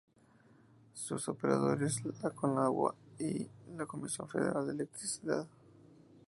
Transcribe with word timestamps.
Sus 0.93 1.29
operadores 1.29 1.97
son 2.01 2.15
la 2.23 2.31
Conagua 2.31 2.95
y 3.19 3.47
la 3.77 3.85
Comisión 3.85 4.27
Federal 4.27 4.65
de 4.65 4.73
Electricidad. 4.73 5.47